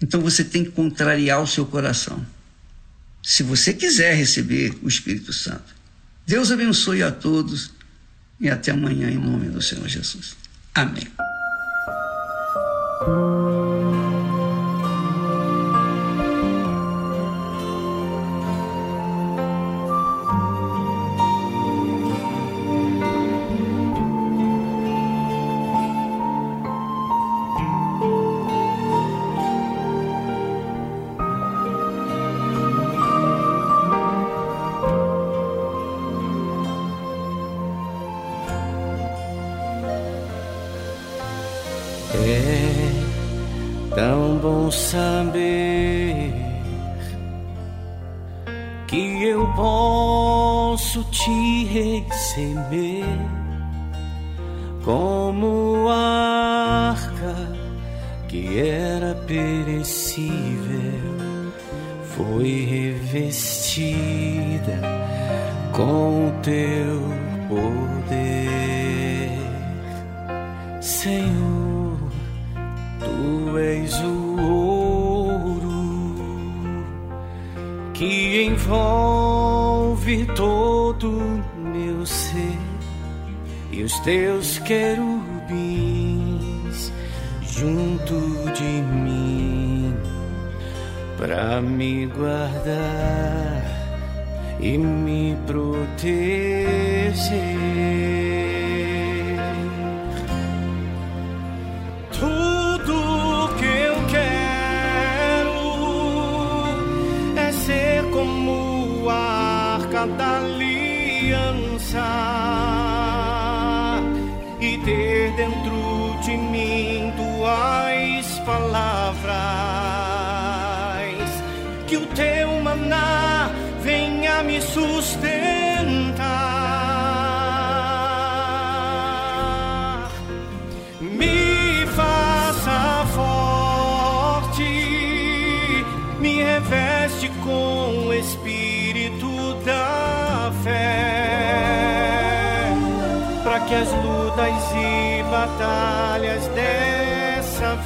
[0.00, 2.24] Então você tem que contrariar o seu coração.
[3.22, 5.79] Se você quiser receber o Espírito Santo.
[6.30, 7.72] Deus abençoe a todos
[8.38, 10.36] e até amanhã em nome do Senhor Jesus.
[10.72, 11.08] Amém.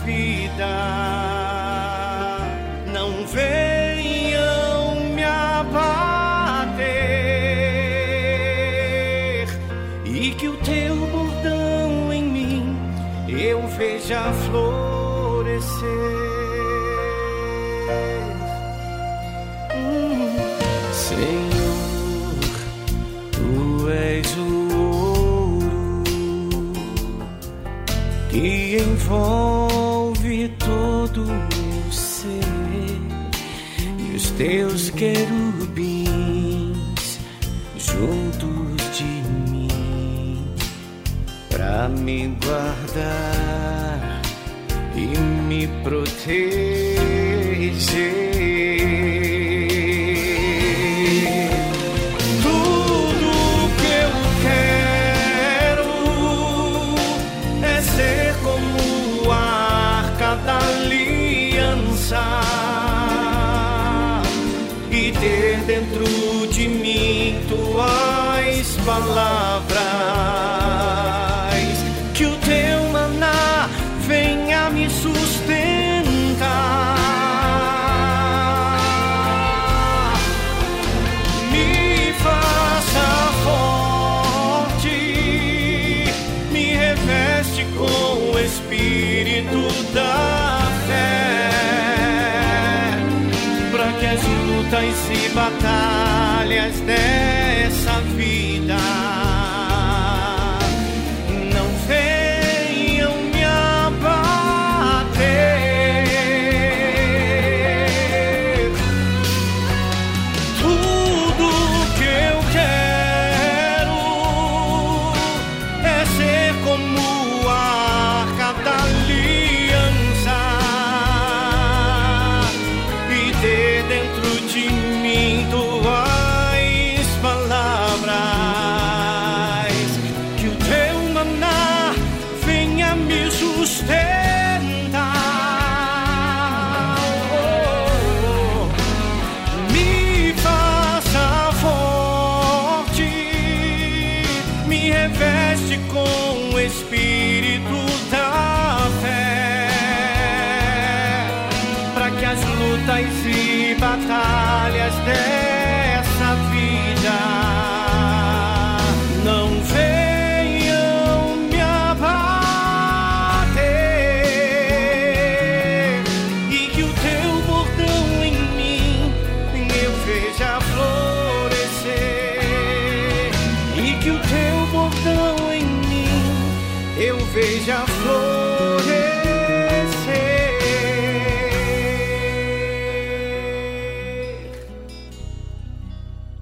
[0.05, 0.77] Vida
[2.93, 6.85] não venham me abater
[10.05, 12.77] e que o teu bordão em mim
[13.29, 15.89] eu veja florescer.
[19.75, 20.37] Hum,
[20.93, 22.45] Senhor,
[23.33, 26.05] tu és o ouro
[28.29, 29.44] que envolve
[34.37, 36.09] teus querubins
[37.79, 39.05] juntos de
[39.51, 40.47] mim
[41.51, 44.23] para me guardar
[44.97, 45.07] e
[45.49, 46.84] me proteger.
[68.85, 69.79] palavras.
[72.13, 73.69] Que o teu maná
[74.07, 75.25] venha me sustentar.
[81.51, 84.99] Me faça forte,
[86.53, 91.51] me reveste com o espírito da fé.
[93.73, 97.34] Para que as lutas e batalhas dela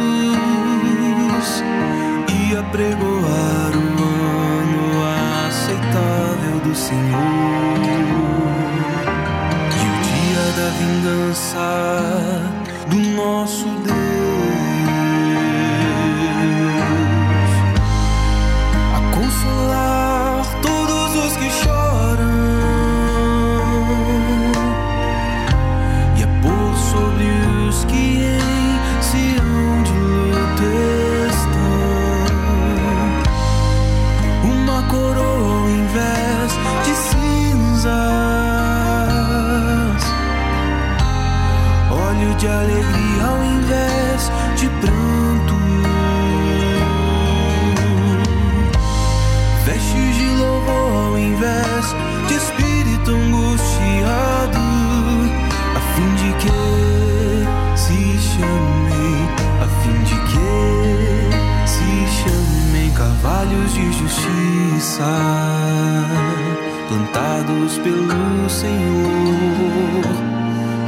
[0.00, 1.62] Algemados
[2.28, 3.88] e a pregoar o
[4.48, 4.84] ano
[5.46, 7.80] aceitável do Senhor.
[9.76, 11.66] E o dia da vingança
[12.88, 14.29] do nosso Deus
[64.90, 65.04] justiça,
[66.88, 70.04] plantados pelo Senhor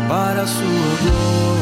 [0.09, 1.53] para a sua glória.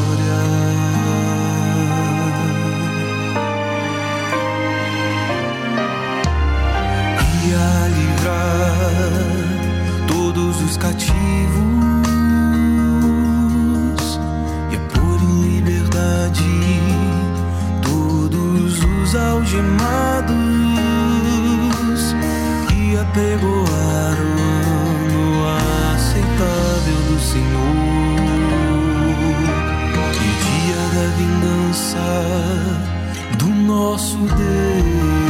[7.43, 9.11] e a livrar
[10.07, 11.11] todos os cativos
[14.71, 16.43] e a pôr em liberdade
[17.81, 20.10] todos os algemados
[23.13, 24.17] pregoar
[25.15, 25.45] o
[25.95, 28.21] aceitável do Senhor.
[30.13, 32.07] E o dia da vingança
[33.37, 35.20] do nosso Deus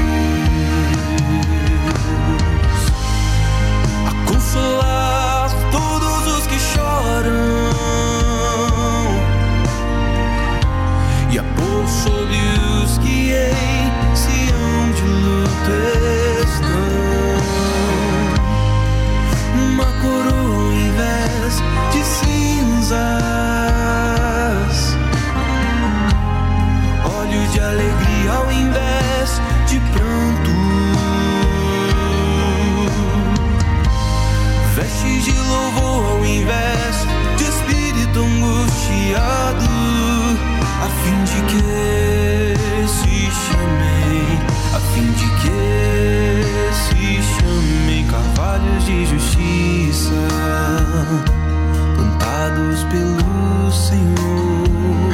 [52.85, 55.11] pelo Senhor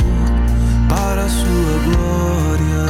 [0.89, 2.85] para a sua glória,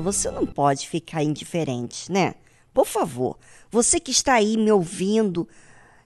[0.00, 2.34] Você não pode ficar indiferente, né?
[2.74, 3.38] Por favor,
[3.70, 5.48] você que está aí me ouvindo,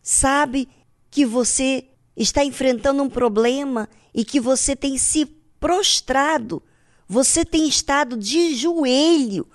[0.03, 0.69] sabe
[1.11, 1.85] que você
[2.17, 5.27] está enfrentando um problema e que você tem se
[5.59, 6.63] prostrado,
[7.09, 9.49] você tem estado de joelho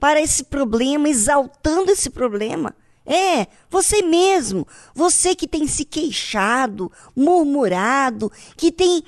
[0.00, 2.74] para esse problema, exaltando esse problema.
[3.06, 4.66] É, você mesmo.
[4.94, 9.02] Você que tem se queixado, murmurado, que tem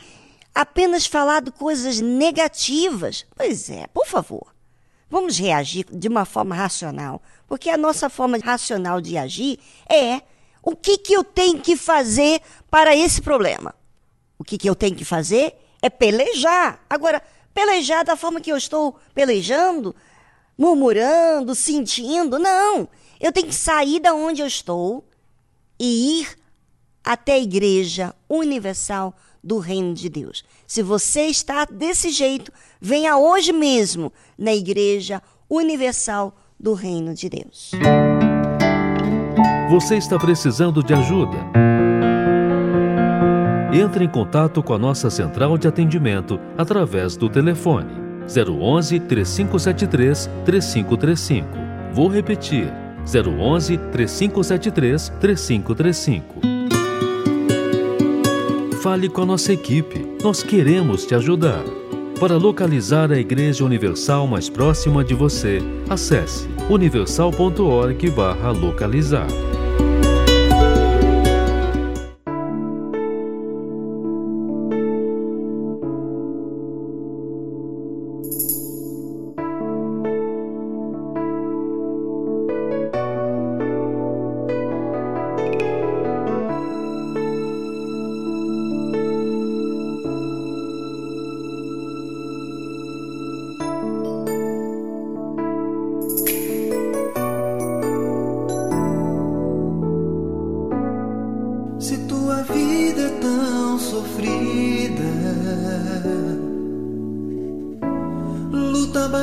[0.55, 3.27] apenas falado coisas negativas.
[3.35, 4.56] Pois é, por favor.
[5.09, 7.23] Vamos reagir de uma forma racional.
[7.47, 9.59] Porque a nossa forma racional de agir
[9.89, 10.23] é
[10.63, 13.75] o que, que eu tenho que fazer para esse problema.
[14.39, 16.85] O que, que eu tenho que fazer é pelejar.
[16.91, 17.23] Agora,
[17.55, 19.95] pelejar da forma que eu estou pelejando,
[20.59, 22.89] murmurando, sentindo, não.
[23.21, 25.07] Eu tenho que sair da onde eu estou
[25.79, 26.39] e ir
[27.05, 30.45] até a igreja universal do reino de Deus.
[30.67, 37.73] Se você está desse jeito, venha hoje mesmo na igreja universal do reino de Deus.
[39.71, 41.37] Você está precisando de ajuda?
[43.73, 51.49] Entre em contato com a nossa central de atendimento através do telefone 011 3573 3535.
[51.93, 52.73] Vou repetir:
[53.05, 56.41] 011 3573 3535.
[58.83, 61.65] Fale com a nossa equipe, nós queremos te ajudar.
[62.19, 69.27] Para localizar a Igreja Universal mais próxima de você, acesse universal.org/localizar.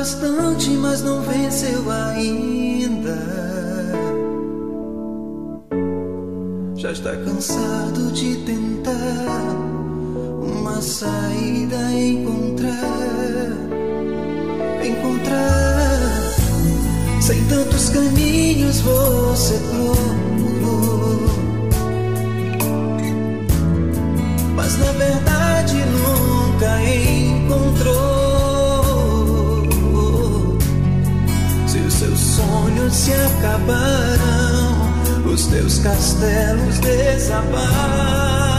[0.04, 3.16] bastante, mas não venceu ainda.
[6.76, 9.56] Já está cansado de tentar
[10.42, 13.48] uma saída encontrar,
[14.84, 16.00] encontrar.
[17.22, 19.93] Sem tantos caminhos você procurou.
[33.44, 38.53] Se acabaram, os teus castelos desabaram.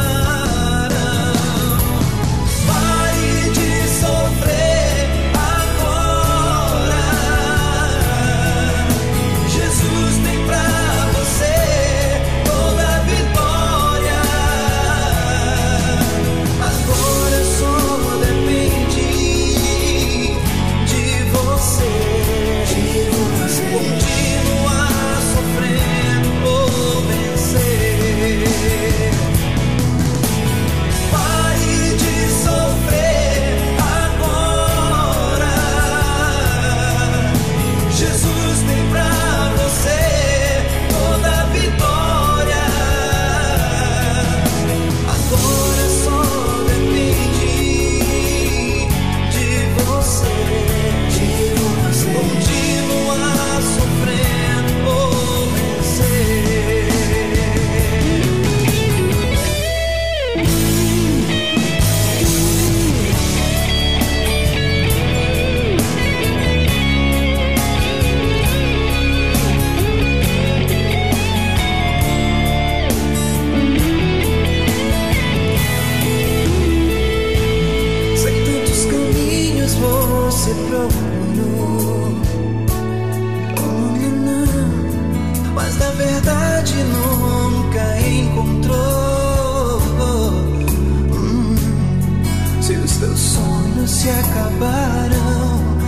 [94.06, 95.80] Se acabaram,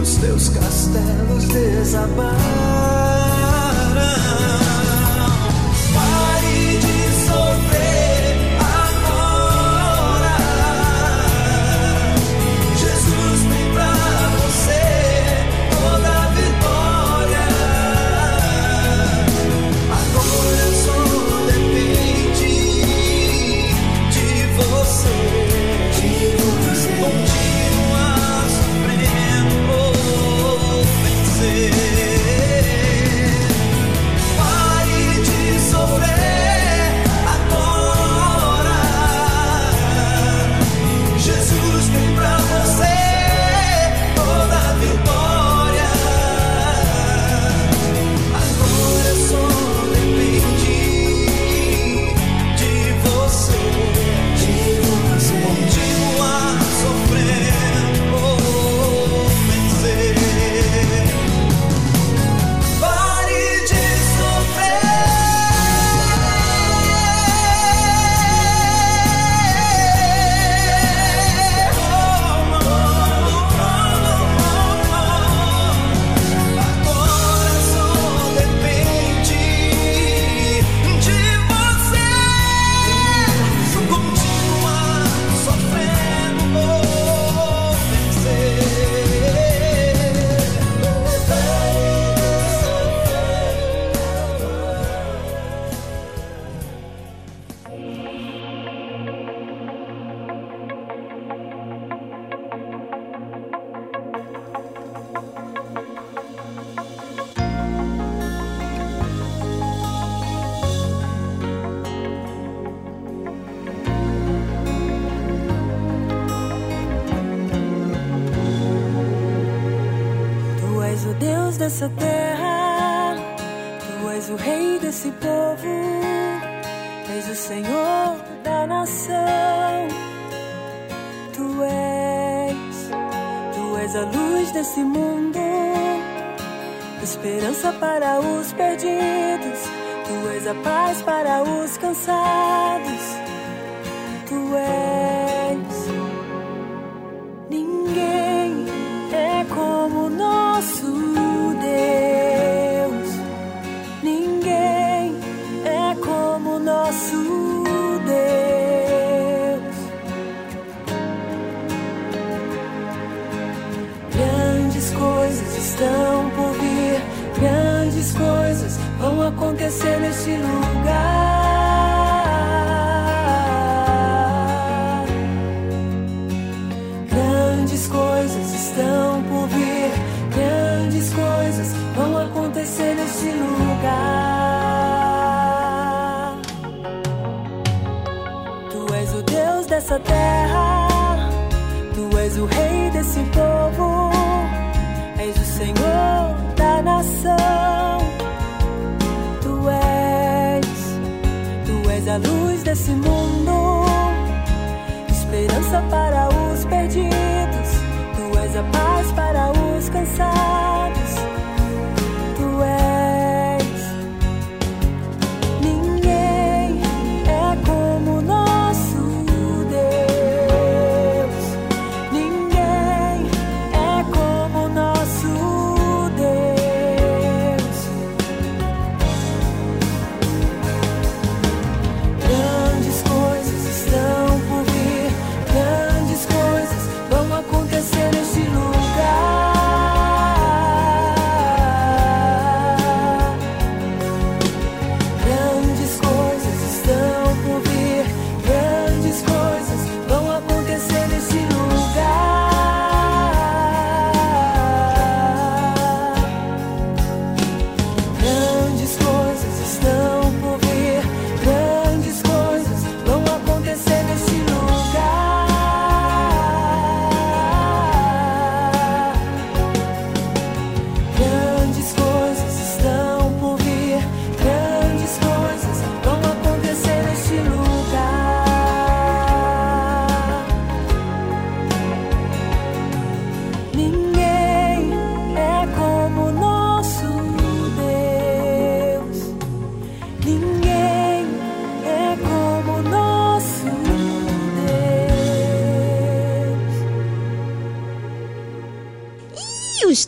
[0.00, 2.55] os teus castelos desabaram.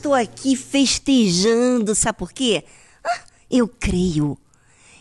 [0.09, 2.65] Estou aqui festejando, sabe por quê?
[3.05, 4.39] Ah, eu creio.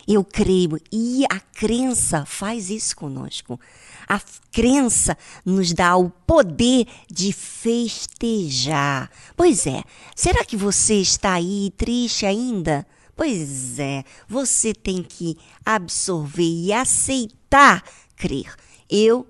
[0.05, 0.77] Eu creio.
[0.91, 3.57] E a crença faz isso conosco.
[4.05, 4.19] A
[4.51, 9.09] crença nos dá o poder de festejar.
[9.33, 9.81] Pois é,
[10.13, 12.85] será que você está aí triste ainda?
[13.15, 17.81] Pois é, você tem que absorver e aceitar
[18.17, 18.53] crer.
[18.89, 19.25] Eu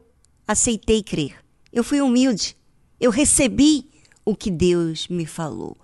[0.47, 1.35] aceitei crer.
[1.71, 2.57] Eu fui humilde.
[2.99, 3.91] Eu recebi
[4.27, 5.77] o que Deus me falou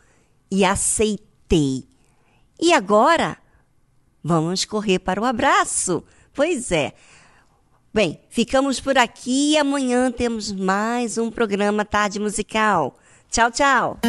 [0.51, 1.87] e aceitei.
[2.59, 3.37] E agora,
[4.21, 6.03] vamos correr para o abraço.
[6.33, 6.91] Pois é.
[7.93, 12.99] Bem, ficamos por aqui e amanhã temos mais um programa Tarde Musical.
[13.31, 13.99] Tchau, tchau.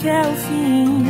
[0.00, 1.04] Que é o fim.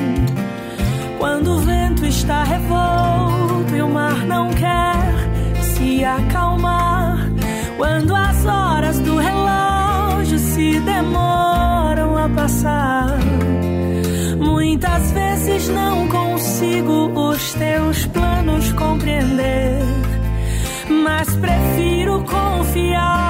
[1.19, 7.31] Quando o vento está revolto e o mar não quer se acalmar.
[7.77, 13.19] Quando as horas do relógio se demoram a passar.
[14.39, 19.83] Muitas vezes não consigo os teus planos compreender,
[21.05, 23.30] mas prefiro confiar